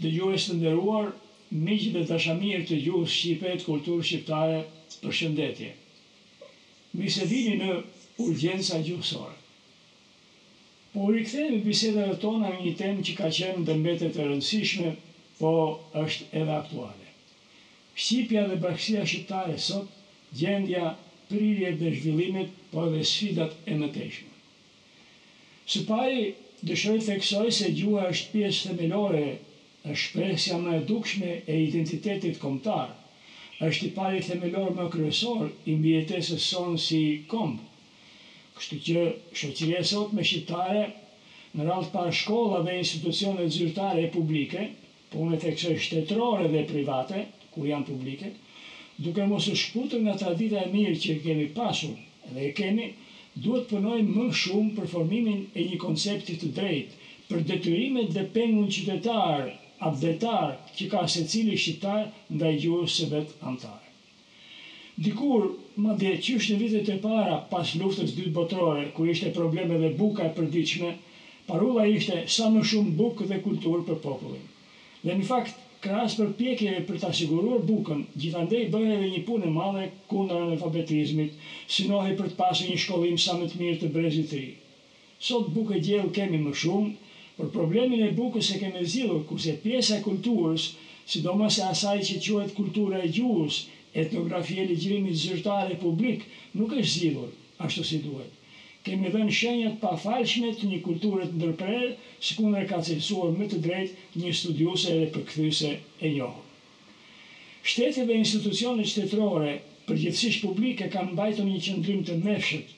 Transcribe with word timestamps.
Dhe 0.00 0.10
ju 0.16 0.26
e 0.36 0.38
së 0.44 0.56
ndërruar, 0.56 1.12
miqë 1.66 1.92
dhe 1.96 2.02
të 2.08 2.16
shamirë 2.24 2.64
të 2.70 2.76
gjuhës 2.86 3.12
shqipet 3.18 3.60
kulturë 3.68 4.06
shqiptare 4.08 4.56
për 5.04 5.14
shëndetje. 5.18 5.68
Mi 6.98 7.06
se 7.16 7.24
dini 7.34 7.54
në 7.60 7.68
urgjensa 8.24 8.76
gjuhësore. 8.88 9.38
Po 10.94 10.98
u 11.06 11.12
rikëthejmë 11.14 11.62
pisetet 11.68 12.06
e 12.08 12.18
tona 12.26 12.48
në 12.56 12.60
një 12.66 12.72
temë 12.82 13.04
që 13.10 13.14
ka 13.22 13.28
qenë 13.38 13.64
dëmbetet 13.70 14.14
e 14.20 14.24
rëndësishme, 14.32 14.90
po 15.38 15.52
është 16.02 16.24
edhe 16.42 16.54
aktuale. 16.56 17.08
Shqipja 17.94 18.42
dhe 18.50 18.58
bërkësia 18.66 19.02
shqiptare 19.12 19.56
sot, 19.68 19.86
gjendja, 20.42 20.84
prirje 21.30 21.70
dhe 21.84 21.94
zhvillimit, 22.00 22.50
po 22.74 22.88
edhe 22.90 23.04
sfidat 23.14 23.54
e 23.70 23.72
mëteshme. 23.84 24.28
Së 25.70 25.80
pari, 25.88 26.22
dëshoj 26.68 26.94
të 27.06 27.12
eksoj 27.16 27.48
se 27.56 27.68
gjua 27.78 28.06
është 28.12 28.30
pjesë 28.32 28.62
themelore, 28.70 29.26
është 29.90 30.16
presja 30.16 30.56
më 30.62 30.72
edukshme 30.80 31.34
e 31.52 31.58
identitetit 31.66 32.40
komtar, 32.44 32.88
është 33.68 33.86
i 33.86 33.90
pari 33.98 34.22
themelor 34.28 34.72
më 34.78 34.86
kryesor 34.94 35.44
i 35.70 35.76
mbjetesës 35.82 36.46
sonë 36.54 36.80
si 36.86 36.98
kombë. 37.34 37.66
Kështu 38.56 38.78
që 38.88 39.04
shëqirje 39.42 39.82
sot 39.92 40.16
me 40.18 40.26
shqiptare, 40.30 40.82
në 41.54 41.66
rallë 41.70 41.90
par 41.94 42.10
shkolla 42.22 42.62
dhe 42.66 42.74
institucionet 42.80 43.54
zyrtare 43.58 44.08
e 44.08 44.10
publike, 44.16 44.64
punët 45.14 45.38
po 45.38 45.44
të 45.44 45.52
eksoj 45.52 45.76
shtetrore 45.86 46.50
dhe 46.56 46.64
private, 46.72 47.22
kur 47.54 47.70
janë 47.70 47.88
publike, 47.92 48.32
duke 49.06 49.28
mos 49.34 49.46
është 49.54 49.62
shputër 49.70 50.04
nga 50.08 50.18
tradita 50.24 50.64
e 50.66 50.70
mirë 50.74 50.98
që 51.06 51.16
kemi 51.28 51.46
pasur 51.60 51.94
dhe 52.34 52.48
e 52.48 52.50
kemi, 52.60 52.90
duhet 53.44 53.68
punojmë 53.72 54.16
më 54.16 54.24
shumë 54.42 54.74
për 54.78 54.88
formimin 54.94 55.44
e 55.60 55.64
një 55.68 55.78
koncepti 55.84 56.36
të 56.40 56.48
drejtë, 56.58 56.96
për 57.30 57.44
detyrimet 57.50 58.10
dhe 58.16 58.24
pengun 58.34 58.68
qytetar, 58.76 59.46
abdetar, 59.88 60.56
që 60.76 60.88
ka 60.92 61.04
se 61.14 61.22
cili 61.32 61.56
shqiptar 61.56 62.08
nda 62.36 62.50
i 62.52 62.58
gjurë 62.64 62.90
se 62.94 63.08
vetë 63.12 63.38
antarë. 63.50 63.86
Dikur, 65.00 65.46
ma 65.82 65.94
dhe 66.00 66.10
që 66.24 66.34
është 66.38 66.56
në 66.56 66.62
vitet 66.64 66.90
e 66.94 66.98
para, 67.06 67.38
pas 67.52 67.70
luftës 67.80 68.12
dytë 68.16 68.34
botërore, 68.36 68.88
kur 68.96 69.08
ishte 69.08 69.30
probleme 69.38 69.78
dhe 69.82 69.94
buka 70.00 70.26
e 70.28 70.34
përdiqme, 70.36 70.90
parulla 71.48 71.86
ishte 71.94 72.20
sa 72.36 72.50
më 72.54 72.64
shumë 72.72 72.94
bukë 73.00 73.30
dhe 73.30 73.40
kulturë 73.46 73.86
për 73.86 74.02
popullin. 74.04 74.44
Dhe 75.00 75.16
në 75.16 75.28
fakt, 75.32 75.56
krahas 75.86 76.14
për 76.18 76.30
pjekjeve 76.38 76.80
për 76.88 76.98
të 77.02 77.08
asiguruar 77.08 77.62
bukën, 77.68 78.00
gjithandej 78.22 78.64
bëhen 78.72 78.90
edhe 78.94 79.06
një 79.12 79.20
punë 79.28 79.50
madhe 79.54 79.84
alfabetizmit, 79.86 80.34
analfabetizmit, 80.40 81.38
nohe 81.92 82.16
për 82.18 82.26
të 82.32 82.36
pasur 82.40 82.66
një 82.72 82.78
shkollim 82.82 83.20
sa 83.24 83.36
më 83.40 83.46
të 83.52 83.60
mirë 83.62 83.78
të 83.84 83.88
brezit 83.94 84.28
të 84.32 84.40
ri. 84.42 84.50
Sot 85.28 85.48
bukë 85.54 85.80
gjell 85.86 86.10
kemi 86.18 86.40
më 86.42 86.52
shumë, 86.62 86.92
por 87.38 87.48
problemin 87.54 88.02
e 88.04 88.10
bukës 88.18 88.50
e 88.54 88.58
kemi 88.62 88.84
zgjidhur 88.84 89.22
kurse 89.30 89.54
pjesa 89.62 89.98
e 90.00 90.04
kulturës, 90.08 90.66
sidomos 91.14 91.58
e 91.62 91.64
asaj 91.72 91.96
që 92.10 92.18
quhet 92.26 92.54
kultura 92.58 93.00
e 93.06 93.14
gjuhës, 93.16 93.62
etnografia 94.04 94.66
e 94.66 94.68
legjërimit 94.74 95.16
zyrtar 95.22 95.72
e 95.74 95.80
publik, 95.86 96.28
nuk 96.60 96.76
është 96.82 96.94
zilur, 97.06 97.32
ashtu 97.68 97.86
si 97.88 98.02
duhet 98.04 98.36
kemi 98.84 99.10
dhe 99.14 99.20
në 99.26 99.32
shenjët 99.38 99.74
pa 99.80 99.90
falshmet 100.04 100.60
një 100.70 100.76
kulturët 100.84 101.32
ndërprerë, 101.40 101.88
si 102.28 102.36
kunder 102.38 102.66
ka 102.70 102.78
cilësuar 102.86 103.34
më 103.40 103.48
të 103.52 103.58
drejt 103.66 104.16
një 104.22 104.32
studiuse 104.40 104.94
dhe 105.00 105.10
përkëthyse 105.16 105.72
e 106.08 106.12
njohë. 106.14 106.44
Shtetet 107.72 108.08
dhe 108.10 108.16
institucionet 108.24 108.88
shtetërore, 108.92 109.54
gjithësish 109.90 110.36
publike, 110.44 110.86
në 110.94 111.16
bajtu 111.18 111.44
një 111.46 111.58
qëndrim 111.66 112.02
të 112.06 112.14
mefshet, 112.24 112.68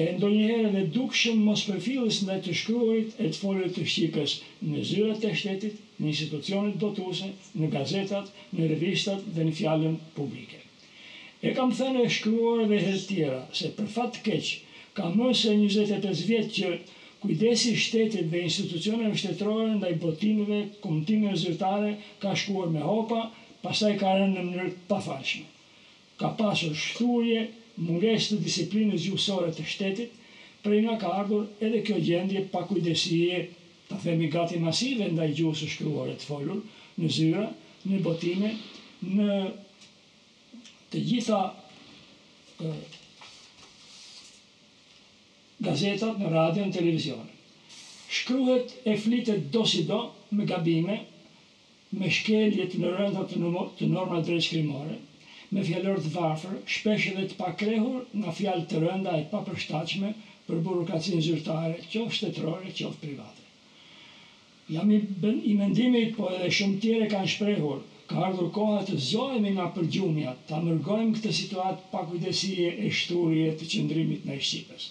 e 0.00 0.02
ndo 0.18 0.28
njëherë 0.34 0.72
dhe 0.74 0.82
dukshëm 0.96 1.38
mos 1.46 1.62
përfilës 1.70 2.18
në 2.28 2.36
të 2.44 2.54
shkruarit 2.60 3.16
e 3.24 3.28
të 3.30 3.38
folët 3.44 3.72
të 3.78 3.84
Shqipës 3.92 4.34
në 4.70 4.82
zyrat 4.90 5.24
e 5.28 5.30
shtetit, 5.42 5.78
në 5.98 6.10
institucionet 6.12 6.76
botuse, 6.84 7.30
në 7.62 7.70
gazetat, 7.74 8.28
në 8.58 8.68
revistat 8.74 9.24
dhe 9.38 9.46
në 9.48 9.56
fjallën 9.60 9.96
publike. 10.20 10.60
E 11.46 11.56
kam 11.56 11.72
thënë 11.80 12.04
e 12.04 12.12
shkruar 12.18 12.62
dhe 12.70 12.82
hëtë 12.84 13.02
tjera, 13.08 13.40
se 13.62 13.72
për 13.80 13.88
fatë 13.96 14.22
keqë, 14.28 14.52
ka 14.96 15.08
mësë 15.12 15.52
e 15.54 15.60
njëzët 15.60 16.06
e 16.08 16.14
vjetë 16.16 16.50
që 16.58 16.72
kujdesi 17.22 17.72
shtetit 17.78 18.26
dhe 18.32 18.40
institucionet 18.48 19.24
e 19.24 19.32
ndaj 19.32 19.78
dhe 19.82 19.94
i 19.94 19.98
botimive, 20.02 20.58
komëtime 20.82 21.32
e 21.32 21.96
ka 22.22 22.34
shkuar 22.42 22.68
me 22.74 22.80
hopa, 22.82 23.20
pasaj 23.62 23.94
ka 24.00 24.14
rënë 24.18 24.34
në 24.34 24.42
mënyrë 24.48 24.72
pa 24.88 24.98
falshme. 25.06 25.46
Ka 26.20 26.28
pasur 26.40 26.74
shturje, 26.74 27.46
munges 27.78 28.28
të 28.28 28.36
disiplinës 28.46 29.06
gjusore 29.06 29.50
të 29.56 29.64
shtetit, 29.72 30.10
prej 30.62 30.82
nga 30.84 30.96
ka 31.02 31.08
ardhur 31.20 31.46
edhe 31.68 31.80
kjo 31.86 31.96
gjendje 32.08 32.42
pa 32.52 32.64
kujdesie 32.68 33.38
të 33.88 33.96
themi 34.02 34.28
gati 34.34 34.58
masive 34.62 35.08
nda 35.14 35.26
i 35.26 35.32
gjusë 35.40 35.68
shkruore 35.76 36.14
të 36.20 36.26
folur 36.32 36.60
në 37.00 37.08
zyra, 37.16 37.46
në 37.88 37.98
botime, 38.04 38.50
në 39.16 39.40
të 40.92 40.98
gjitha 41.08 41.40
gazetat, 45.64 46.16
në 46.20 46.30
radio, 46.32 46.64
në 46.66 46.72
televizion. 46.74 47.28
Shkruhet 48.12 48.72
e 48.92 48.96
flitet 49.00 49.46
do 49.54 49.62
si 49.72 49.84
do 49.88 49.98
me 50.36 50.46
gabime, 50.50 50.98
me 52.02 52.10
shkeljet 52.16 52.74
në 52.80 52.90
rëndat 52.98 53.30
të, 53.32 53.40
numo, 53.44 53.62
të 53.78 53.88
norma 53.92 54.18
drejtë 54.24 54.46
shkrimore, 54.48 54.98
me 55.52 55.62
fjallor 55.68 56.00
të 56.02 56.10
varfër, 56.16 56.58
shpesh 56.74 57.06
edhe 57.12 57.26
të 57.30 57.38
pakrehur 57.38 58.02
nga 58.22 58.34
fjallë 58.38 58.66
të 58.72 58.80
rënda 58.84 59.14
e 59.20 59.26
papërshtachme 59.32 60.12
për 60.48 60.60
burokracinë 60.66 61.22
zyrtare, 61.26 61.78
qofë 61.92 62.16
shtetërore, 62.18 62.72
qofë 62.80 63.00
private. 63.04 63.46
Jam 64.72 64.90
i, 64.94 64.98
i 65.50 65.54
mendimit, 65.58 66.14
po 66.16 66.30
edhe 66.32 66.48
shumë 66.58 66.78
tjere 66.82 67.08
kanë 67.12 67.32
shprehur, 67.36 67.84
ka 68.08 68.24
ardhur 68.28 68.48
koha 68.56 68.80
të 68.88 68.98
zohemi 69.10 69.54
nga 69.56 69.68
përgjumja, 69.76 70.34
të 70.48 70.56
amërgojmë 70.58 71.18
këtë 71.20 71.34
situatë 71.40 71.90
pakujdesie 71.92 72.68
e 72.82 72.90
shturje 73.02 73.50
të 73.60 73.68
qëndrimit 73.76 74.26
në 74.28 74.38
Shqipës. 74.40 74.90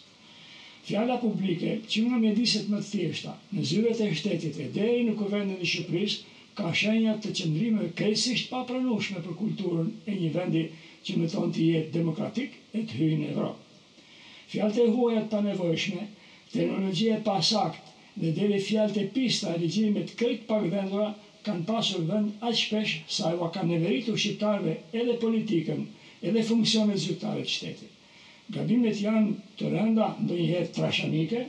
Fjalla 0.91 1.16
publike, 1.24 1.78
që 1.91 2.02
nga 2.06 2.18
mediset 2.19 2.66
më 2.72 2.79
të 2.81 2.85
thjeshta, 2.91 3.34
në 3.56 3.62
zyret 3.68 4.00
e 4.03 4.07
shtetit 4.22 4.57
e 4.59 4.63
deri 4.78 5.03
në 5.09 5.13
kuvendin 5.22 5.62
e 5.63 5.68
Shqipëris, 5.74 6.16
ka 6.57 6.72
shenjat 6.79 7.22
të 7.24 7.29
qëndrimeve 7.38 7.94
kresisht 8.02 8.50
pa 8.53 8.59
pranushme 8.72 9.22
për 9.28 9.38
kulturën 9.41 9.94
e 10.13 10.16
një 10.18 10.31
vendi 10.34 10.63
që 11.07 11.16
me 11.22 11.30
thonë 11.35 11.53
të 11.57 11.68
jetë 11.68 11.91
demokratik 11.94 12.57
e 12.80 12.81
të 12.90 12.97
hyjë 13.00 13.19
në 13.22 13.30
Evropë. 13.35 13.85
Fjallët 14.53 14.81
e 14.85 14.90
huajat 14.97 15.30
pa 15.34 15.40
nevojshme, 15.46 16.03
teknologjia 16.57 17.22
e 17.38 17.38
sakt 17.51 17.96
dhe 18.25 18.34
deri 18.41 18.59
fjallët 18.68 19.01
e 19.03 19.07
pista 19.16 19.53
e 19.56 19.62
regjimit 19.63 20.12
kërk 20.24 20.44
pak 20.51 20.68
vendura 20.75 21.07
kanë 21.47 21.68
pasur 21.72 22.03
vend 22.12 22.46
aqë 22.50 22.59
shpesh 22.66 22.97
sa 23.19 23.31
e 23.38 23.51
ka 23.56 23.63
neveritu 23.72 24.19
shqiptarve 24.25 24.75
edhe 25.03 25.18
politikën 25.24 25.88
edhe 26.31 26.46
funksionet 26.51 27.03
zyrtare 27.07 27.47
të 27.47 27.56
shtetit. 27.56 27.97
Gabimet 28.53 28.96
janë 29.00 29.34
të 29.59 29.68
rënda 29.72 30.06
ndë 30.24 30.35
jetë 30.38 30.72
trashanike, 30.75 31.41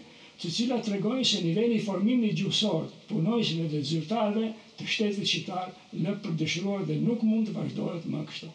të 0.43 0.49
cila 0.57 0.77
të 0.83 0.91
regojnë 0.95 1.25
se 1.31 1.39
nivelli 1.45 1.79
formimi 1.85 2.31
gjusor 2.41 2.85
të 2.91 3.07
punojshme 3.13 3.65
dhe 3.73 3.81
të 3.83 3.89
zyrtarve 3.91 4.51
të 4.81 4.89
shtetit 4.95 5.27
qitar 5.31 5.71
në 6.03 6.15
përdëshruar 6.27 6.85
dhe 6.91 6.97
nuk 7.07 7.25
mund 7.31 7.49
të 7.49 7.55
vazhdojt 7.57 8.05
më 8.15 8.25
kështo. 8.31 8.51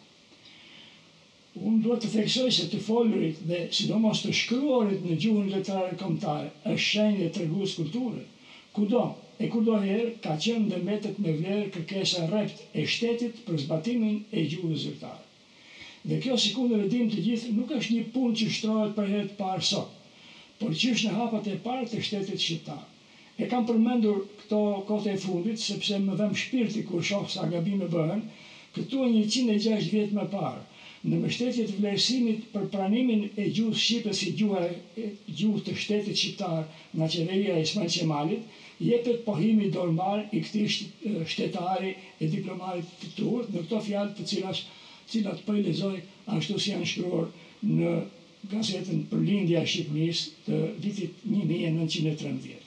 Unë 1.68 1.82
duhet 1.84 2.02
të 2.04 2.10
theksoj 2.14 2.48
se 2.58 2.68
të 2.72 2.80
folërit 2.86 3.42
dhe 3.50 3.60
sidomos 3.80 4.22
të 4.24 4.34
shkryorit 4.42 5.04
në 5.08 5.18
gjuhën 5.24 5.50
letrarë 5.56 5.98
komtare 6.04 6.52
është 6.72 6.88
shenjë 6.90 7.20
dhe 7.22 7.28
të 7.36 7.44
regusë 7.44 7.76
kulturë, 7.82 8.26
kudo 8.78 9.04
e 9.46 9.50
kudo 9.56 9.80
herë 9.88 10.10
ka 10.28 10.38
qenë 10.46 10.70
dhe 10.74 10.82
metet 10.90 11.18
me 11.24 11.34
vlerë 11.40 11.72
kërkesa 11.76 12.28
rept 12.34 12.64
e 12.74 12.86
shtetit 12.94 13.42
për 13.48 13.64
zbatimin 13.66 14.20
e 14.32 14.46
gjuhën 14.52 14.78
zyrtarë. 14.86 15.26
Dhe 16.08 16.16
kjo 16.24 16.36
si 16.40 16.54
ku 16.56 16.62
në 16.68 16.76
redim 16.80 17.08
të 17.12 17.20
gjithë 17.24 17.48
nuk 17.54 17.72
është 17.78 17.94
një 17.94 18.02
punë 18.12 18.36
që 18.40 18.46
shtrohet 18.52 18.92
për 18.98 19.10
jetë 19.14 19.34
parë 19.40 19.64
sot, 19.70 19.96
por 20.60 20.70
që 20.82 20.92
është 20.96 21.10
në 21.10 21.16
hapat 21.18 21.48
e 21.52 21.56
parë 21.66 21.88
të 21.90 21.98
shtetit 22.06 22.44
shqiptar. 22.44 22.78
E 23.44 23.48
kam 23.50 23.66
përmendur 23.70 24.22
këto 24.38 24.60
kote 24.90 25.12
e 25.12 25.18
fundit, 25.24 25.60
sepse 25.64 25.98
më 26.06 26.14
dhem 26.22 26.32
shpirti 26.44 26.86
kur 26.88 27.04
shohë 27.10 27.28
sa 27.34 27.44
me 27.50 27.60
bëhen, 27.96 28.22
këtu 28.78 29.02
e 29.04 29.10
106 29.26 29.90
vjetë 29.96 30.16
më 30.20 30.24
parë, 30.36 30.64
në 31.10 31.20
mështetjet 31.26 31.74
vlerësimit 31.82 32.48
për 32.54 32.64
pranimin 32.72 33.26
e 33.28 33.44
gjuhë 33.58 33.78
Shqipës 33.84 34.22
si 34.22 34.32
gjuhë, 34.40 34.64
gjuhë 35.42 35.60
të 35.68 35.76
shtetit 35.82 36.20
shqiptar 36.20 36.64
nga 36.96 37.10
qeveria 37.16 37.58
e 37.60 37.66
Ismail 37.68 37.92
Qemalit, 37.98 38.48
jepet 38.88 39.20
pohimi 39.28 39.68
dorëmar 39.76 40.24
i 40.32 40.40
këti 40.46 40.64
shtetari 41.36 41.92
e 42.24 42.32
diplomarit 42.36 43.00
të 43.18 43.28
në 43.28 43.62
këto 43.66 43.84
fjallë 43.90 44.16
të 44.22 44.28
cilash 44.32 44.66
cilat 45.08 45.38
për 45.40 45.46
po 45.48 45.54
i 45.58 45.62
lezoj 45.66 45.98
ashtu 46.36 46.56
si 46.62 46.72
janë 46.74 46.88
shkruar 46.92 47.28
në 47.78 47.92
gazetën 48.52 48.98
për 49.12 49.22
lindja 49.28 49.62
Shqipënis 49.72 50.20
të 50.46 50.58
vitit 50.84 51.22
1913. 51.28 52.66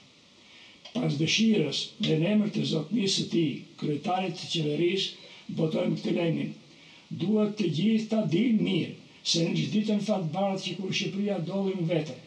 Pas 0.96 1.14
dëshirës 1.22 1.82
dhe 2.06 2.18
në 2.22 2.32
emër 2.34 2.50
të 2.56 2.64
zotënisë 2.72 3.24
të 3.26 3.30
ti, 3.36 3.44
kryetarit 3.82 4.40
të 4.42 4.50
qeverisë, 4.56 5.30
botojmë 5.60 6.00
këtë 6.00 6.16
lejnin. 6.18 6.52
Duhet 7.22 7.56
të 7.62 7.70
gjithë 7.78 8.10
ta 8.16 8.20
dilë 8.34 8.66
mirë, 8.66 8.98
se 9.32 9.46
në 9.46 9.56
gjithë 9.60 9.74
ditën 9.78 10.04
fatë 10.10 10.30
barët 10.36 10.66
që 10.66 10.76
kur 10.82 10.96
Shqipëria 10.98 11.40
dollim 11.48 11.88
vetër, 11.94 12.20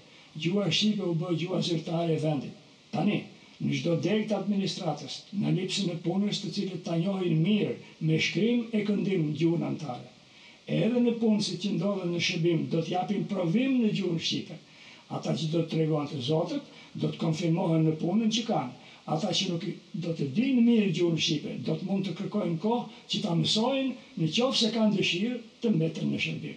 gjua 0.47 0.71
Shqipë 0.71 1.11
u 1.13 1.17
bë 1.23 1.35
gjua 1.43 1.61
zërtare 1.69 2.17
e 2.17 2.23
vendit. 2.25 2.65
Tani, 2.97 3.21
në 3.63 3.77
gjdo 3.79 3.93
drejt 4.03 4.33
administratës, 4.35 5.19
në 5.41 5.53
lipsën 5.59 5.91
e 5.93 5.99
punës 6.05 6.41
të 6.43 6.51
cilët 6.57 6.81
të 6.87 6.97
njohin 7.05 7.43
mirë 7.47 7.75
me 8.09 8.19
shkrim 8.27 8.65
e 8.75 8.81
këndim 8.89 9.29
në 9.31 9.37
gjuhën 9.41 9.67
antare. 9.69 10.09
Edhe 10.79 11.03
në 11.05 11.17
punës 11.21 11.51
që 11.63 11.75
ndodhe 11.77 12.09
në 12.11 12.23
shëbim, 12.27 12.63
do 12.73 12.81
të 12.81 12.95
japim 12.97 13.27
provim 13.31 13.77
në 13.85 13.93
gjuhën 13.99 14.23
shqipe. 14.29 14.57
Ata 15.19 15.35
që 15.39 15.51
do 15.53 15.61
të 15.63 15.73
tregojnë 15.75 16.11
të 16.15 16.23
zotët, 16.31 16.73
do 16.99 17.11
të 17.13 17.21
konfirmohen 17.21 17.85
në 17.89 17.95
punën 18.01 18.33
që 18.37 18.45
kanë. 18.49 18.75
Ata 19.15 19.31
që 19.37 19.51
nuk 19.53 19.67
do 20.03 20.15
të 20.17 20.31
dinë 20.39 20.63
mirë 20.65 20.91
gjuhën 20.97 21.19
shqipe, 21.21 21.59
do 21.67 21.75
të 21.77 21.89
mund 21.91 22.09
të 22.09 22.15
kërkojnë 22.23 22.57
kohë 22.65 23.03
që 23.13 23.21
ta 23.27 23.35
mësojnë 23.39 24.21
në 24.23 24.31
qofë 24.33 24.61
se 24.63 24.71
kanë 24.73 24.97
dëshirë 24.97 25.41
të 25.61 25.73
mbetën 25.77 26.09
në 26.15 26.21
shëbim. 26.27 26.57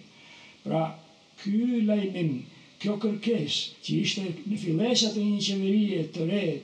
Pra, 0.64 0.82
ky 1.42 1.84
lajmim, 1.90 2.32
kjo 2.82 2.96
kërkes 3.04 3.60
që 3.84 3.98
ishte 4.08 4.24
në 4.48 4.56
filesat 4.64 5.20
e 5.20 5.26
një 5.28 5.42
qeverie 5.44 6.00
të 6.14 6.26
rejë, 6.32 6.56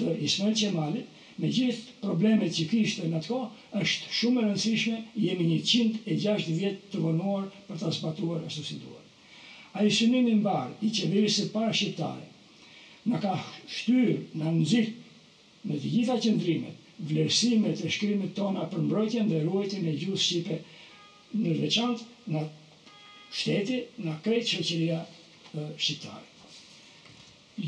të 0.00 0.14
Ismail 0.26 0.54
Qemalit, 0.60 1.18
me 1.40 1.48
gjithë 1.56 2.00
problemet 2.02 2.54
që 2.56 2.66
kishtë 2.72 3.08
në 3.12 3.20
të 3.24 3.30
ko, 3.32 3.40
është 3.80 4.12
shumë 4.18 4.40
e 4.42 4.46
rëndësishme, 4.46 4.98
jemi 5.26 5.46
një 5.50 5.58
qindë 5.72 6.02
e 6.12 6.16
gjashtë 6.24 6.56
vjetë 6.60 6.90
të 6.94 7.02
vonuar 7.04 7.46
për 7.68 7.80
të 7.82 7.92
zbatuar 7.98 8.42
ashtu 8.48 8.64
si 8.66 8.78
duhet. 8.80 9.06
A 9.76 9.84
i 9.86 9.92
sënimi 9.96 10.34
në 10.38 10.44
barë, 10.46 10.74
i 10.86 10.90
qeverisë 10.96 11.44
e 11.46 11.50
para 11.54 11.72
shqiptare, 11.80 12.28
në 13.12 13.20
ka 13.24 13.34
shtyrë, 13.76 14.16
në 14.40 14.54
nëzirë, 14.56 14.96
në 15.70 15.76
të 15.84 15.92
gjitha 15.94 16.18
qëndrimet, 16.26 16.82
vlerësimet 17.12 17.84
e 17.88 17.92
shkrimet 17.94 18.34
tona 18.40 18.66
për 18.72 18.84
mbrojtjen 18.86 19.30
dhe 19.32 19.44
ruajtjen 19.46 19.86
e 19.86 19.94
gjusë 20.02 20.26
shqipe 20.26 20.60
në 21.44 21.56
veçantë 21.62 22.34
në 22.34 22.44
shteti, 23.40 23.82
në 24.04 24.18
krejtë 24.26 24.52
shëqëria 24.56 25.00
shqiptare 25.78 26.28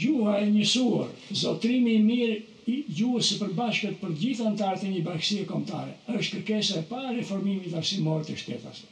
gjuha 0.01 0.39
e 0.41 0.47
njësuar, 0.51 1.11
zotrimi 1.41 1.93
i 1.99 2.03
mirë 2.03 2.37
i 2.73 2.77
gjuhës 2.97 3.31
së 3.33 3.39
përbashkët 3.43 3.97
për 4.03 4.13
gjithë 4.23 4.47
antarët 4.51 4.85
e 4.87 4.91
një 4.93 5.03
bashkësie 5.09 5.47
komtare, 5.49 5.95
është 6.19 6.39
kërkesa 6.41 6.81
e 6.81 6.85
pa 6.91 7.01
reformimit 7.17 7.71
të 7.73 7.79
arsimorë 7.81 8.27
të 8.29 8.37
shtetas. 8.43 8.83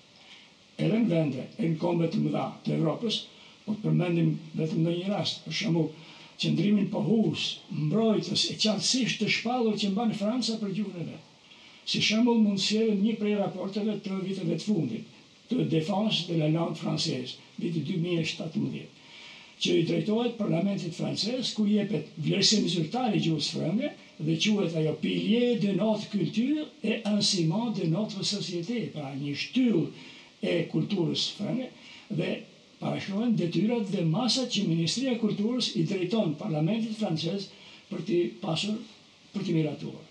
Edhe 0.80 1.00
në 1.02 1.10
vende, 1.12 1.46
e 1.60 1.68
në 1.68 1.78
kombe 1.82 2.08
të 2.10 2.22
mëdha 2.24 2.44
të 2.64 2.74
Evropës, 2.78 3.18
po 3.64 3.76
të 3.76 3.84
përmendim 3.86 4.32
vetëm 4.60 4.82
në 4.86 4.94
një 4.96 5.10
rast, 5.14 5.42
për 5.46 5.56
shëmu 5.60 5.84
qëndrimin 6.42 6.90
pohus, 6.92 7.46
mbrojtës 7.84 8.44
e 8.54 8.58
qartësisht 8.64 9.20
të 9.22 9.30
shpallur 9.38 9.78
që 9.80 9.92
mba 9.94 10.08
Franca 10.22 10.56
për 10.62 10.74
gjuhën 10.80 11.02
e 11.04 11.08
vetë. 11.10 11.26
Si 11.90 12.00
shëmu 12.10 12.34
mund 12.44 12.60
një 13.04 13.16
prej 13.20 13.36
raporteve 13.40 13.96
të 14.04 14.18
viteve 14.24 14.56
të 14.60 14.66
fundit, 14.66 15.18
të 15.50 15.66
defense 15.74 16.26
de 16.30 16.40
la 16.40 16.48
langue 16.56 16.78
française, 16.80 17.36
2017 17.62 18.96
që 19.60 19.74
i 19.78 19.84
trejtojt 19.88 20.38
parlamentit 20.40 20.94
frances, 20.96 21.50
ku 21.52 21.66
jepet 21.68 22.08
vlerësim 22.24 22.64
zyrtari 22.72 23.20
gjurës 23.20 23.50
frëmë, 23.56 23.88
dhe 24.24 24.34
quet 24.40 24.76
ajo 24.80 24.92
pilje 25.00 25.50
dhe 25.60 25.72
notë 25.76 26.08
kultur 26.14 26.60
e 26.84 27.00
ansiman 27.10 27.72
de 27.76 27.88
notre 27.92 28.24
société, 28.24 28.80
pra 28.94 29.10
një 29.16 29.34
shtyllë 29.42 29.82
e 30.40 30.54
kulturës 30.72 31.26
frëmë, 31.38 31.66
dhe 32.18 32.28
parashohen 32.80 33.34
dhe 33.36 33.48
tyrat 33.52 33.90
dhe 33.92 34.04
masat 34.12 34.48
që 34.54 34.64
Ministria 34.68 35.16
Kulturës 35.20 35.74
i 35.76 35.82
drejton 35.88 36.32
parlamentit 36.40 36.96
frances 36.96 37.50
për 37.90 38.00
të 38.08 38.20
pasur 38.44 38.78
për 39.34 39.44
të 39.48 39.56
miratuar. 39.58 40.06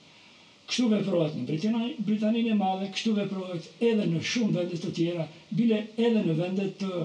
Kështu 0.70 0.86
veprojt 0.94 1.40
në 1.40 1.98
Britaninë 2.06 2.52
e 2.54 2.60
Madhe, 2.60 2.92
kështu 2.94 3.16
veprojt 3.18 3.72
edhe 3.82 4.06
në 4.12 4.22
shumë 4.22 4.54
vendet 4.60 4.84
të 4.86 4.92
tjera, 4.94 5.26
bile 5.50 5.80
edhe 5.98 6.22
në 6.28 6.36
vendet 6.38 6.76
të 6.84 7.00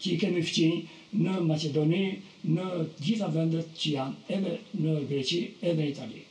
që 0.00 0.08
i 0.14 0.18
kemi 0.22 0.40
fqinjë, 0.40 0.78
në 1.12 1.38
Macedoni, 1.42 2.02
në 2.54 2.66
gjitha 3.02 3.26
vendet 3.34 3.70
që 3.78 3.92
janë 3.96 4.36
edhe 4.36 4.56
në 4.84 4.94
Greqi, 5.10 5.40
edhe 5.60 5.80
në 5.80 5.88
Itali. 5.90 6.24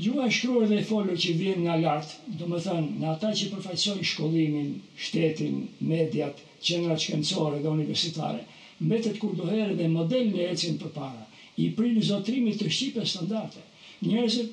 Gjua 0.00 0.26
e 0.28 0.32
shkruar 0.32 0.66
dhe 0.68 0.78
e 0.80 1.16
që 1.22 1.32
vjen 1.40 1.62
nga 1.64 1.76
lartë, 1.80 2.36
do 2.38 2.46
më 2.50 2.58
thënë, 2.64 2.88
në 3.00 3.06
ata 3.14 3.30
që 3.32 3.50
përfaqësojnë 3.54 4.08
shkollimin, 4.10 4.66
shtetin, 5.06 5.62
mediat, 5.88 6.36
qenëra 6.66 6.96
qkencore 7.00 7.62
dhe 7.64 7.68
universitare, 7.72 8.42
mbetet 8.84 9.18
kur 9.22 9.36
dhe 9.38 9.88
model 9.88 10.26
në 10.34 10.50
ecin 10.52 10.76
për 10.80 10.92
para, 10.92 11.26
i 11.56 11.70
prilë 11.72 12.02
zotrimit 12.04 12.58
të 12.60 12.68
shqipe 12.68 13.06
standarte. 13.08 13.60
Njerëzit 14.04 14.52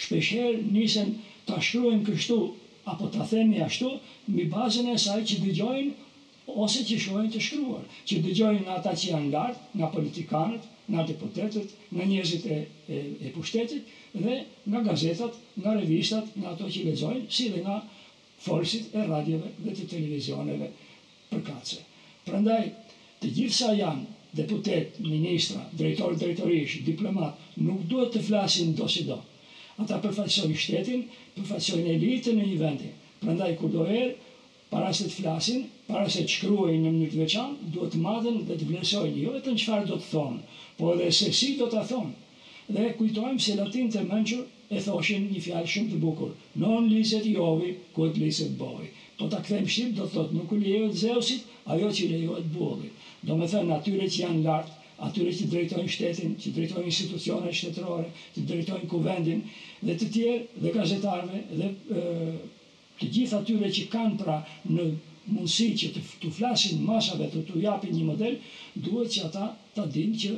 shpesher 0.00 0.56
nisen 0.72 1.16
të 1.46 1.58
shkruen 1.60 2.00
kështu 2.06 2.38
apo 2.88 3.08
të 3.12 3.26
themi 3.28 3.60
ashtu, 3.64 3.90
mi 4.32 4.48
bazën 4.52 4.88
e 4.88 4.96
saj 5.00 5.20
që 5.28 5.42
dëgjojnë 5.44 5.92
ose 6.46 6.84
që 6.84 6.96
shohin 7.00 7.30
të 7.32 7.40
shkruar, 7.40 7.84
që 8.08 8.18
dëgjojnë 8.24 8.64
ata 8.76 8.92
që 8.92 9.10
janë 9.10 9.30
lartë, 9.32 9.78
nga 9.78 9.88
politikanët, 9.94 10.64
nga 10.92 11.04
deputetët, 11.08 11.70
nga 11.96 12.04
njëzit 12.10 12.46
e, 12.54 13.30
pushtetit, 13.34 13.86
dhe 14.12 14.34
nga 14.68 14.82
gazetat, 14.90 15.32
nga 15.56 15.72
revistat, 15.78 16.26
nga 16.36 16.52
ato 16.52 16.68
që 16.68 16.84
lezojnë, 16.90 17.24
si 17.32 17.48
dhe 17.54 17.62
nga 17.64 17.78
forësit 18.44 18.92
e 18.98 19.06
radjeve 19.08 19.52
dhe 19.64 19.70
të 19.78 19.86
televizioneve 19.94 20.68
për 21.30 21.44
kace. 21.48 21.80
Prandaj, 22.28 22.64
të 23.22 23.30
gjithë 23.38 23.56
sa 23.58 23.70
janë 23.78 24.12
deputet, 24.36 24.98
ministra, 25.06 25.62
drejtor, 25.78 26.18
drejtorish, 26.20 26.82
diplomat, 26.84 27.40
nuk 27.62 27.86
duhet 27.88 28.12
të 28.16 28.20
flasin 28.28 28.74
do 28.76 28.88
si 28.90 29.06
do. 29.08 29.16
Ata 29.80 30.00
përfaqësojnë 30.04 30.60
shtetin, 30.64 31.06
përfaqësojnë 31.38 31.96
elitën 31.96 32.36
e 32.36 32.44
një 32.50 32.58
vendi. 32.60 32.90
Prandaj, 33.24 33.54
kur 33.58 33.72
do 33.72 33.86
erë, 33.88 34.12
para 34.74 34.90
se 34.90 35.04
të 35.06 35.12
flasin, 35.20 35.60
para 35.86 36.08
se 36.10 36.24
të 36.24 36.32
shkruajnë 36.32 36.80
në 36.82 36.90
mënyrë 36.90 37.10
të 37.12 37.18
veçantë, 37.22 37.68
duhet 37.74 37.92
të 37.94 38.00
madhen 38.02 38.40
dhe 38.48 38.56
të 38.58 38.66
vlerësojnë 38.72 39.20
jo 39.22 39.34
vetëm 39.36 39.58
çfarë 39.62 39.86
do 39.90 39.98
të 40.02 40.08
thonë, 40.08 40.38
por 40.80 40.96
edhe 40.96 41.12
se 41.18 41.28
si 41.40 41.52
do 41.60 41.68
ta 41.70 41.84
thonë. 41.86 42.10
Dhe 42.74 42.88
kujtojmë 42.98 43.42
se 43.44 43.54
latin 43.60 43.90
të 43.94 44.02
mençur 44.08 44.42
e 44.74 44.80
thoshin 44.82 45.28
një 45.30 45.42
fjalë 45.46 45.70
shumë 45.74 45.92
të 45.92 46.00
bukur, 46.02 46.32
non 46.64 46.88
liset 46.90 47.26
Jovi, 47.30 47.70
quod 47.94 48.18
liset 48.18 48.56
boi. 48.60 48.88
Po 49.18 49.28
ta 49.30 49.38
kthejmë 49.46 49.70
shqip 49.70 49.92
do 49.94 50.08
thotë 50.10 50.34
nuk 50.40 50.52
u 50.52 50.56
lejohet 50.58 50.96
Zeusit 51.04 51.52
ajo 51.70 51.90
që 51.96 52.08
lejohet 52.16 52.48
bulli. 52.56 52.90
Do 53.28 53.38
të 53.38 53.48
thënë 53.54 53.76
atyre 53.76 54.08
që 54.16 54.22
janë 54.24 54.42
lart, 54.48 54.72
atyre 55.06 55.36
që 55.38 55.46
drejtojnë 55.52 55.92
shtetin, 55.94 56.34
që 56.40 56.54
drejtojnë 56.56 56.90
institucionet 56.90 57.54
shtetërore, 57.54 58.10
që 58.34 58.44
drejtojnë 58.50 58.90
kuvendin 58.90 59.44
dhe 59.86 59.98
të 60.02 60.10
tjerë, 60.16 60.66
dhe 60.66 61.54
dhe 61.54 62.02
të 63.00 63.08
gjitha 63.16 63.40
tyre 63.48 63.70
që 63.76 63.86
kanë 63.92 64.18
pra 64.22 64.36
në 64.70 64.84
mundësi 65.24 65.68
që 65.80 65.90
të 66.22 66.30
flasin 66.38 66.82
masave 66.86 67.30
të 67.32 67.44
të 67.48 67.62
japin 67.66 67.94
një 67.96 68.04
model, 68.10 68.36
duhet 68.86 69.12
që 69.14 69.26
ata 69.30 69.46
të 69.76 69.86
din 69.96 70.14
që 70.24 70.34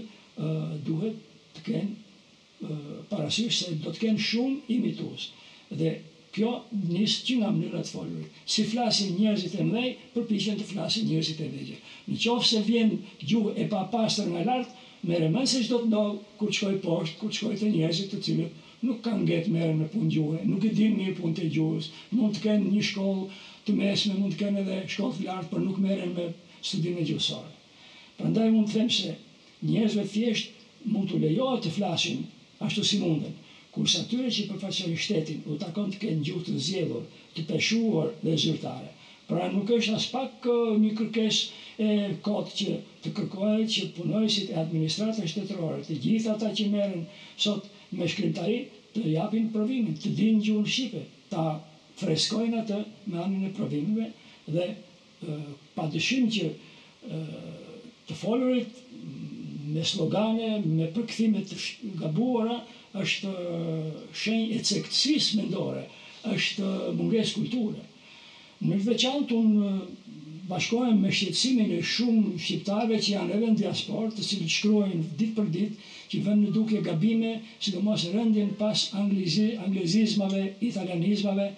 duhet 0.86 1.56
të 1.56 1.64
kenë 1.68 2.76
parasysh 3.10 3.58
se 3.62 3.74
do 3.84 3.92
të 3.92 4.04
kenë 4.06 4.24
shumë 4.28 4.58
imitus. 4.78 5.28
Dhe 5.70 5.90
kjo 6.36 6.52
njësë 6.76 7.22
që 7.26 7.34
nga 7.40 7.50
mënyrë 7.56 7.80
të 7.82 7.90
folurë. 7.96 8.28
Si 8.54 8.64
flasin 8.70 9.14
njërzit 9.18 9.54
e 9.60 9.64
mdhej, 9.68 9.90
përpishen 10.14 10.58
të 10.60 10.66
flasin 10.70 11.06
njërzit 11.08 11.40
e 11.40 11.48
vegjë. 11.52 11.78
Në 12.12 12.18
qofë 12.24 12.48
se 12.50 12.60
vjen 12.68 12.92
gjuhë 13.22 13.54
e 13.64 13.68
papastër 13.72 14.28
nga 14.34 14.42
lartë, 14.48 14.84
me 15.08 15.20
remënë 15.22 15.50
se 15.52 15.62
që 15.64 15.70
do 15.72 15.78
të 15.84 15.90
ndohë, 15.90 16.18
kur 16.40 16.52
qkoj 16.52 16.74
poshtë, 16.84 17.18
kur 17.22 17.32
qkoj 17.32 17.56
të 17.60 17.72
njërzit 17.74 18.12
të 18.12 18.20
cilët 18.28 18.60
nuk 18.86 19.00
kanë 19.06 19.40
të 19.46 19.52
merë 19.52 19.74
në 19.76 19.86
punë 19.92 20.10
gjuhë, 20.14 20.40
nuk 20.50 20.64
e 20.64 20.70
dinë 20.78 20.98
një 21.00 21.14
punë 21.18 21.36
të 21.40 21.46
gjuhës, 21.56 21.88
mund 22.18 22.34
të 22.36 22.42
kenë 22.44 22.74
një 22.76 22.82
shkollë 22.90 23.26
të 23.66 23.74
mesme, 23.80 24.14
mund 24.20 24.34
të 24.34 24.40
kenë 24.44 24.62
edhe 24.62 24.78
shkollë 24.94 25.18
të 25.18 25.26
lartë, 25.28 25.50
për 25.52 25.62
nuk 25.66 25.80
merën 25.86 26.12
me 26.18 26.26
studime 26.66 27.06
gjuhësore. 27.08 27.54
Për 28.20 28.30
ndaj 28.32 28.50
mund 28.54 28.70
të 28.70 28.78
themë 28.78 28.96
se 28.98 29.14
njerëzve 29.70 30.06
thjesht 30.14 30.84
mund 30.94 31.10
të 31.10 31.20
lejohet 31.26 31.64
të 31.66 31.74
flasin 31.78 32.22
ashtu 32.66 32.86
si 32.88 33.00
mundet, 33.02 33.46
kurse 33.74 34.04
atyre 34.04 34.32
që 34.32 34.92
i 34.92 34.94
shtetin 35.06 35.42
u 35.52 35.58
takon 35.62 35.90
të 35.92 36.00
kenë 36.06 36.26
gjuhë 36.30 36.44
të 36.46 36.58
zjedhur, 36.70 37.02
të 37.36 37.46
peshuar 37.50 38.12
dhe 38.22 38.36
zyrtare. 38.44 38.92
Pra 39.26 39.48
nuk 39.52 39.70
është 39.74 39.96
as 39.98 40.04
pak 40.14 40.44
një 40.80 40.92
kërkesë 40.98 41.62
e 41.84 41.88
kotë 42.24 42.52
që 42.60 42.74
të 43.04 43.10
kërkohet 43.16 43.72
që 43.76 43.86
punojësit 43.96 44.52
e 44.54 44.60
administratës 44.62 45.32
shtetërore, 45.32 45.80
të 45.88 45.96
gjithë 46.04 46.30
ata 46.36 46.52
që 46.56 46.66
merren 46.70 47.02
sot 47.44 47.66
me 47.94 48.08
shkrimtari 48.08 48.58
të 48.94 49.02
japin 49.12 49.48
provimin, 49.52 49.94
të 50.02 50.12
dinë 50.18 50.42
gjuhën 50.46 50.66
Shqipe, 50.72 51.02
ta 51.30 51.44
freskojnë 52.00 52.58
atë 52.62 52.80
me 53.12 53.20
anën 53.22 53.46
e 53.48 53.52
provimive 53.56 54.08
dhe 54.46 54.66
pa 55.74 55.86
dëshim 55.92 56.28
që 56.36 56.50
të 58.08 58.16
folërit 58.20 58.80
me 59.74 59.84
slogane, 59.84 60.48
me 60.64 60.86
përkëthimet 60.94 61.48
të 61.50 61.96
gabuara, 62.02 62.58
është 63.00 63.30
shenjë 64.22 64.56
e 64.58 64.62
cektësis 64.70 65.30
mendore, 65.40 65.82
është 66.32 66.68
munges 66.98 67.32
kulture. 67.36 67.82
Në 68.64 68.78
veçantë 68.86 69.34
unë 69.36 69.72
bashkohem 70.48 71.00
me 71.00 71.10
shqetsimin 71.10 71.70
e 71.74 71.80
shumë 71.94 72.36
shqiptarve 72.44 72.98
që 73.02 73.14
janë 73.16 73.34
edhe 73.36 73.48
në 73.50 73.56
diasporë, 73.60 74.10
të 74.16 74.26
cilë 74.30 74.48
shkrojnë 74.56 75.04
ditë 75.18 75.34
për 75.38 75.46
ditë, 75.56 75.86
që 76.12 76.20
vënë 76.26 76.42
në 76.46 76.52
duke 76.54 76.82
gabime, 76.86 77.32
si 77.62 77.72
do 77.74 77.80
mos 77.86 78.04
rëndjen 78.14 78.52
pas 78.60 78.84
anglizi, 79.00 79.46
anglizizmave, 79.66 80.42
italianizmave, 80.68 81.48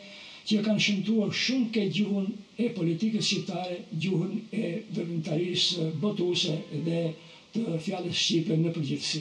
që 0.49 0.61
kanë 0.67 0.85
shëntuar 0.87 1.35
shumë 1.45 1.67
ke 1.75 1.85
gjuhën 1.99 2.31
e 2.65 2.69
politikës 2.79 3.27
shqiptare, 3.31 3.77
gjuhën 4.05 4.47
e 4.61 4.71
vërëntarisë 4.97 5.91
botuse 6.05 6.55
dhe 6.89 7.03
të 7.57 7.67
fjallës 7.85 8.23
shqipe 8.25 8.57
në 8.63 8.73
përgjithësi. 8.79 9.21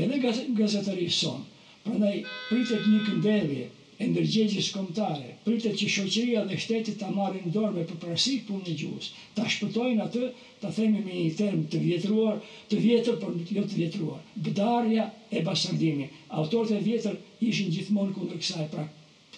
Edhe 0.00 0.22
gazetarisë 0.62 1.18
sonë, 1.18 1.68
përndaj 1.84 2.14
pritet 2.48 2.88
një 2.88 3.04
këndedhje, 3.10 3.68
e 4.00 4.06
ndërgjegjes 4.08 4.68
kombëtare, 4.72 5.32
pritet 5.44 5.74
që 5.76 5.86
shoqëria 5.94 6.42
dhe 6.48 6.56
shteti 6.62 6.94
ta 7.00 7.10
marrin 7.16 7.50
dorë 7.54 7.72
me 7.74 7.82
përparësi 7.90 8.38
punë 8.48 8.62
në 8.70 8.76
gjuhës, 8.80 9.08
ta 9.36 9.44
shpëtojnë 9.54 10.00
atë, 10.06 10.28
ta 10.62 10.70
themi 10.76 11.02
me 11.08 11.16
një 11.18 11.26
term 11.40 11.66
të 11.74 11.82
vjetruar, 11.84 12.38
të 12.70 12.78
vjetër 12.84 13.18
por 13.24 13.34
jo 13.58 13.64
të 13.68 13.76
vjetruar. 13.82 14.22
bëdarja 14.46 15.04
e 15.36 15.42
Basandini, 15.50 16.06
autorët 16.42 16.78
e 16.78 16.84
vjetër 16.86 17.18
ishin 17.50 17.68
gjithmonë 17.76 18.14
kundër 18.16 18.40
kësaj, 18.42 18.66
pra 18.72 18.86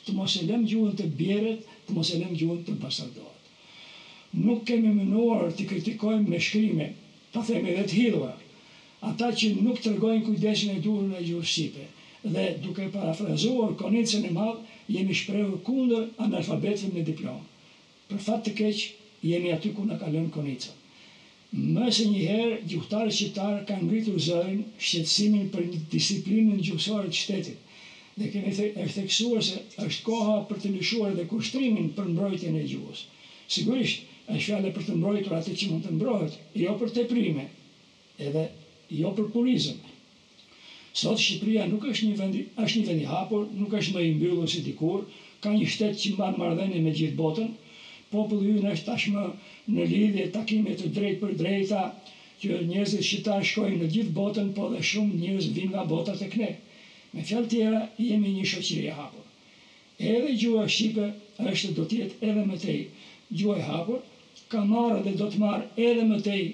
të 0.05 0.15
mos 0.21 0.35
e 0.41 0.47
lëm 0.53 0.63
gjuhën 0.73 0.97
të 1.03 1.07
bjerët, 1.23 1.65
të 1.87 1.97
mos 1.99 2.13
e 2.15 2.21
lëm 2.23 2.37
gjuhën 2.43 2.61
të 2.69 2.75
basardohet. 2.85 3.49
Nuk 4.47 4.63
kemi 4.69 4.93
mënuar 5.01 5.51
të 5.59 5.67
kritikojmë 5.73 6.29
me 6.31 6.39
shkrimi, 6.47 6.87
ta 7.35 7.43
themi 7.51 7.75
dhe 7.79 7.83
të 7.91 7.99
hidhëve, 7.99 8.33
ata 9.11 9.33
që 9.43 9.53
nuk 9.67 9.83
tërgojnë 9.87 10.25
kujdesin 10.31 10.75
e 10.77 10.81
durën 10.87 11.15
e 11.19 11.25
gjurësipe, 11.29 11.87
dhe 12.25 12.59
duke 12.63 12.87
parafrazuar 12.95 13.73
konecën 13.79 14.25
e 14.29 14.31
madhë, 14.31 14.61
jemi 14.95 15.15
shprehu 15.15 15.59
kunder 15.67 16.05
analfabetëve 16.23 16.93
me 16.95 17.03
diplomë. 17.07 17.43
Për 18.11 18.23
fatë 18.27 18.47
të 18.51 18.55
keqë, 18.61 18.93
jemi 19.31 19.51
aty 19.55 19.73
ku 19.75 19.85
në 19.87 19.97
kalën 20.03 20.29
konecën. 20.35 20.79
Mëse 21.57 22.07
njëherë, 22.11 22.61
gjuhtarë 22.71 23.11
qëtarë 23.17 23.65
kanë 23.69 23.89
ngritur 23.89 24.21
zërin 24.29 24.63
shqetsimin 24.81 25.51
për 25.53 25.67
një 25.73 25.81
disiplinën 25.93 26.63
gjuhësore 26.69 27.11
të 27.13 27.19
shtetit 27.19 27.69
dhe 28.13 28.27
kemi 28.29 28.55
efteksuar 28.85 29.41
se 29.45 29.59
është 29.85 30.03
koha 30.05 30.35
për 30.49 30.59
të 30.63 30.71
lëshuar 30.75 31.15
dhe 31.17 31.25
kushtrimin 31.31 31.87
për 31.97 32.11
mbrojtjen 32.15 32.57
e 32.61 32.65
gjuhës. 32.69 33.05
Sigurisht, 33.55 34.03
është 34.29 34.45
fjale 34.47 34.73
për 34.77 34.85
të 34.89 34.97
mbrojtur 34.97 35.37
atë 35.37 35.55
që 35.61 35.71
mund 35.71 35.87
të 35.87 35.95
mbrojt, 35.97 36.35
jo 36.63 36.75
për 36.83 36.93
të 36.97 37.07
prime, 37.13 37.47
edhe 38.19 38.45
jo 38.99 39.15
për 39.17 39.31
purizëm, 39.35 39.81
Sot 40.93 41.17
Shqipëria 41.19 41.67
nuk 41.73 41.85
është 41.89 42.07
një 42.11 42.17
vend, 42.19 42.39
është 42.65 42.79
një 42.79 42.87
vend 42.89 43.03
i 43.03 43.07
hapur, 43.11 43.45
nuk 43.61 43.73
është 43.79 43.95
më 43.97 44.01
i 44.05 44.11
mbyllur 44.17 44.49
si 44.55 44.59
dikur, 44.67 45.05
ka 45.43 45.53
një 45.55 45.69
shtet 45.75 45.97
që 46.03 46.11
mban 46.19 46.37
marrëdhënie 46.43 46.83
me 46.85 46.93
gjithë 46.99 47.17
botën. 47.21 47.49
Populli 48.11 48.51
ynë 48.59 48.73
është 48.77 48.89
tashmë 48.91 49.23
në 49.77 49.87
lidhje 49.93 50.27
takime 50.37 50.75
të 50.83 50.91
drejtë 50.99 51.21
për 51.25 51.33
drejta, 51.43 51.85
që 52.43 52.59
njerëzit 52.69 53.07
shqiptarë 53.07 53.49
shkojnë 53.53 53.81
në 53.85 53.89
gjithë 53.95 54.15
botën, 54.19 54.53
po 54.59 54.69
dhe 54.75 54.83
shumë 54.91 55.21
njerëz 55.23 55.49
vinë 55.57 55.73
nga 55.73 55.85
bota 55.95 56.17
tek 56.21 56.37
ne. 56.43 56.51
Me 57.15 57.25
fjalë 57.31 57.51
tjera, 57.55 57.81
jemi 58.09 58.35
një 58.37 58.45
shoqëri 58.53 58.91
e 58.93 58.99
hapur. 58.99 59.27
Edhe 60.13 60.37
gjuha 60.43 60.69
shqipe 60.77 61.09
është 61.53 61.73
do 61.79 61.89
të 61.89 62.03
jetë 62.03 62.31
edhe 62.33 62.45
më 62.53 62.61
tej 62.67 62.79
gjuha 63.41 63.57
e 63.65 63.69
hapur, 63.71 64.05
ka 64.53 64.61
marrë 64.73 65.01
dhe 65.07 65.17
do 65.23 65.31
të 65.33 65.41
marrë 65.47 65.89
edhe 65.89 66.05
më 66.13 66.21
tej 66.29 66.45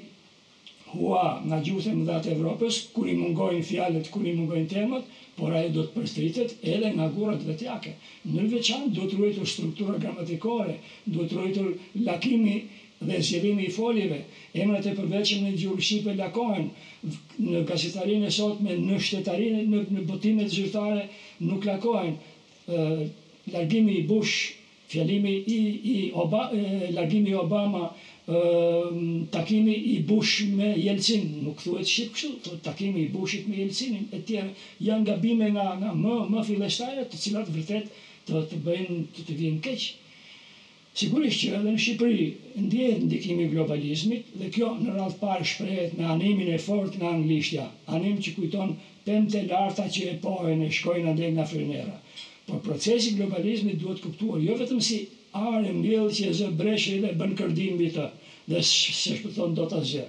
hua 0.92 1.40
nga 1.46 1.58
gjuhët 1.64 1.92
e 1.92 1.94
mëdhat 1.98 2.24
të 2.24 2.32
Evropës, 2.36 2.78
kur 2.94 3.08
i 3.10 3.14
mungojnë 3.18 3.64
fjalët, 3.70 4.08
kur 4.12 4.24
i 4.26 4.32
mungojnë 4.38 4.68
temat, 4.70 5.10
por 5.36 5.52
aje 5.54 5.70
do 5.74 5.82
të 5.84 5.94
përstritet 5.94 6.54
edhe 6.72 6.92
nga 6.96 7.06
dhe 7.14 7.48
vetjake. 7.50 7.92
Në 8.32 8.46
veçan, 8.54 8.88
do 8.96 9.04
të 9.08 9.18
ruajtur 9.20 9.46
struktura 9.46 9.98
gramatikore, 10.02 10.78
do 11.06 11.24
të 11.28 11.36
ruajtur 11.36 11.70
lakimi 12.08 12.56
dhe 13.00 13.20
zgjerimi 13.22 13.66
i 13.68 13.70
foljeve, 13.70 14.18
emrat 14.62 14.86
e 14.90 14.96
përveçëm 14.98 15.44
në 15.46 15.52
gjurë 15.60 15.84
shqipe 15.88 16.14
lakohen 16.18 16.70
në 17.38 17.62
gazetarinë 17.68 18.26
e 18.26 18.34
sotme, 18.34 18.74
në 18.88 18.98
shtetarinë, 18.98 19.60
në, 19.70 19.84
në 19.94 20.06
botimet 20.08 20.50
zyrtare 20.54 21.04
nuk 21.46 21.68
lakohen. 21.70 22.16
largimi 23.52 23.92
i 23.98 24.02
Bush, 24.04 24.56
fjalimi 24.92 25.30
i, 25.48 25.54
i 25.92 26.10
Obama, 26.12 26.50
largimi 26.96 27.30
i 27.30 27.34
Obama, 27.34 27.86
takimi 29.30 29.74
i 29.96 30.00
bush 30.04 30.42
me 30.56 30.74
jelëcin, 30.76 31.24
nuk 31.46 31.62
thuet 31.62 31.86
shqip 31.88 32.12
kështu, 32.14 32.58
takimi 32.62 33.06
i 33.06 33.08
bushit 33.08 33.46
me 33.48 33.56
jelëcin, 33.56 34.02
po 34.10 34.18
e 34.18 34.20
tjerë 34.20 34.50
janë 34.84 35.04
nga 35.06 35.14
bime 35.22 35.48
nga 35.54 35.64
më, 35.78 36.18
më 36.34 36.42
fileshtare, 36.50 37.06
të 37.08 37.20
cilat 37.22 37.48
vërtet 37.56 37.88
të 38.28 38.42
të 38.50 38.58
bëjnë 38.68 38.98
të 39.16 39.24
të 39.28 39.38
vijen 39.40 39.56
keqë. 39.64 39.88
Sigurisht 40.98 41.40
që 41.40 41.54
edhe 41.56 41.72
në 41.72 41.80
Shqipëri 41.80 42.26
ndjetë 42.66 43.02
ndikimi 43.06 43.46
globalizmit 43.52 44.28
dhe 44.40 44.48
kjo 44.52 44.74
në 44.82 44.96
rrath 44.96 45.18
parë 45.22 45.46
shprehet 45.48 45.96
me 45.96 46.08
animin 46.12 46.50
e 46.52 46.58
fort 46.60 46.98
nga 47.00 47.12
Anglishtja, 47.16 47.68
anim 47.96 48.18
që 48.24 48.34
kujton 48.36 48.74
pëmte 49.06 49.44
larta 49.48 49.86
që 49.94 50.08
e 50.12 50.16
pohen 50.24 50.66
e 50.66 50.72
shkojnë 50.80 51.08
ande 51.14 51.30
nga 51.36 51.46
frenera. 51.48 51.96
Por 52.48 52.60
procesi 52.66 53.14
globalizmit 53.16 53.78
duhet 53.80 54.02
kuptuar 54.04 54.42
jo 54.42 54.58
vetëm 54.58 54.82
si 54.88 55.04
arë 55.36 55.72
mbjellë 55.76 56.12
që 56.16 56.26
e 56.30 56.34
zë 56.38 56.48
breshe 56.56 56.98
dhe 57.02 57.10
bënë 57.20 57.36
kërdim 57.38 57.76
vita 57.80 58.08
dhe 58.48 58.60
se 58.64 58.92
shpë 59.16 59.32
thonë 59.36 59.56
do 59.58 59.66
të 59.68 59.80
azje. 59.82 60.04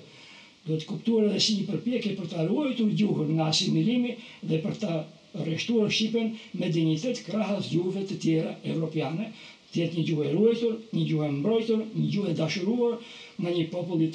Do 0.67 0.77
të 0.79 0.87
kuptuar 0.89 1.25
edhe 1.27 1.39
si 1.43 1.57
një 1.59 1.65
përpjekje 1.71 2.13
për 2.19 2.29
të 2.31 2.45
ruajtur 2.49 2.91
gjuhën 2.99 3.31
nga 3.35 3.49
asimilimi 3.53 4.13
dhe 4.51 4.59
për 4.63 4.75
të 4.83 4.99
reshtuar 5.47 5.91
Shqipen 5.93 6.31
me 6.59 6.69
dignitet 6.73 7.23
krahës 7.25 7.69
gjuhëve 7.71 8.05
të 8.09 8.19
tjera 8.23 8.53
evropiane, 8.71 9.31
tjetë 9.73 9.97
një 9.99 10.03
gjuhë 10.09 10.27
e 10.29 10.33
ruajtur, 10.35 10.77
një 10.97 11.03
gjuhë 11.09 11.27
e 11.27 11.33
mbrojtur, 11.35 11.83
një 11.95 12.07
gjuhë 12.15 12.31
e 12.31 12.37
dashuruar 12.39 12.97
nga 13.41 13.49
një 13.59 13.65
popull 13.71 14.07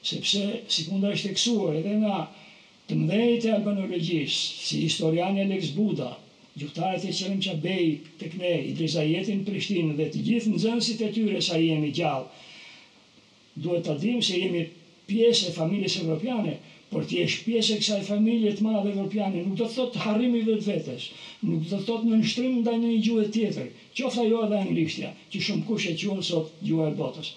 Sepse, 0.00 0.38
si 0.72 0.86
kunda 0.88 1.10
është 1.12 1.28
eksuar 1.34 1.74
edhe 1.76 1.90
nga 2.00 2.20
të 2.88 2.96
mdhejt 3.02 3.44
e 3.50 3.50
albanologjisë, 3.52 4.46
si 4.68 4.78
historiani 4.86 5.42
Alex 5.44 5.66
Buda, 5.76 6.06
Gjuhtarët 6.58 7.04
e 7.06 7.12
qërëm 7.16 7.36
që 7.46 7.52
bej 7.64 7.84
të 8.20 8.28
këne 8.30 8.48
i 8.68 8.70
drejza 8.78 9.02
jetin 9.08 9.42
Prishtinë 9.48 9.92
dhe 9.98 10.06
të 10.14 10.22
gjithë 10.28 10.54
në 10.54 10.72
e 11.06 11.10
tyre 11.18 11.42
sa 11.48 11.58
jemi 11.64 11.90
gjallë. 11.98 12.26
Duhet 13.66 13.84
të 13.88 13.94
dimë 14.04 14.24
se 14.30 14.40
jemi 14.40 14.62
pjesë 15.10 15.50
e 15.50 15.54
familjes 15.58 15.96
evropiane, 16.00 16.56
por 16.90 17.06
të 17.06 17.20
jesh 17.20 17.36
pjesë 17.46 17.76
e 17.76 17.80
kësaj 17.82 18.00
familje 18.08 18.52
të 18.58 18.66
madhe 18.66 18.90
evropiane, 18.94 19.44
nuk 19.46 19.56
do 19.60 19.68
të 19.68 19.76
thotë 19.76 19.94
të 19.96 20.02
harrimi 20.06 20.40
vëtë 20.46 20.68
vetës, 20.70 21.06
nuk 21.46 21.60
do 21.62 21.70
të 21.70 21.80
thotë 21.88 22.10
në 22.10 22.18
nështrim 22.22 22.58
në 22.66 22.74
një 22.84 22.92
gjuhet 23.06 23.30
tjetër, 23.38 23.70
që 23.94 24.08
ofta 24.10 24.26
jo 24.32 24.42
edhe 24.46 24.60
anglishtja, 24.64 25.12
që 25.34 25.44
shumë 25.46 25.66
kush 25.70 25.90
e 25.92 25.96
qonë 26.02 26.26
sot 26.30 26.50
gjuhet 26.66 26.96
e 26.96 27.02
botës. 27.04 27.32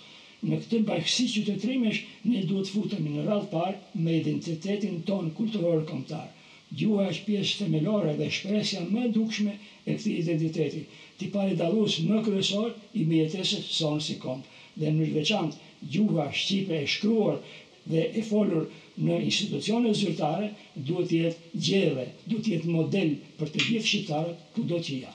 Në 0.47 0.61
këtë 0.65 0.81
bajkësi 0.91 1.27
që 1.37 1.43
të 1.51 1.57
trimesh, 1.65 2.01
ne 2.31 2.45
duhet 2.49 2.69
të 2.71 2.75
futëm 2.79 3.09
në 3.15 3.27
radhë 3.29 3.49
parë 3.53 4.05
me 4.07 4.17
identitetin 4.23 5.01
ton 5.11 5.29
kulturor 5.37 5.85
komptarë 5.91 6.31
gjuha 6.77 7.07
është 7.11 7.25
pjesë 7.27 7.57
themelore 7.63 8.13
dhe 8.17 8.29
shpresja 8.33 8.81
më 8.89 9.09
dukshme 9.15 9.53
e 9.85 9.93
këti 9.97 10.15
identiteti. 10.23 10.85
Ti 11.17 11.29
pari 11.33 11.55
dalus 11.59 11.99
më 12.07 12.21
kërësor 12.25 12.71
i 13.01 13.05
mjetese 13.09 13.59
sonë 13.67 14.01
si 14.01 14.15
kompë. 14.21 14.47
Dhe 14.77 14.89
në 14.89 15.03
nërveçant, 15.03 15.57
gjuha 15.93 16.27
Shqipe 16.33 16.79
e 16.81 16.87
shkruar 16.89 17.37
dhe 17.85 18.05
e 18.07 18.23
folur 18.25 18.65
në 18.97 19.19
institucione 19.29 19.93
zyrtare, 19.97 20.49
duhet 20.75 21.11
jetë 21.11 21.63
gjeve, 21.67 22.07
duhet 22.29 22.49
jetë 22.55 22.71
model 22.73 23.13
për 23.39 23.53
të 23.53 23.65
gjithë 23.67 23.89
shqiptare 23.91 24.33
kudo 24.55 24.77
do 24.77 24.83
që 24.87 24.97
ja. 25.05 25.13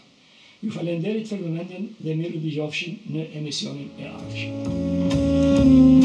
Ju 0.63 0.73
falenderit 0.75 1.29
fërgëmendin 1.31 1.91
dhe 2.03 2.15
miru 2.19 2.41
dhjofshin 2.43 2.99
në 3.15 3.27
emisionin 3.41 3.91
e 3.99 4.11
arëshin. 4.17 5.97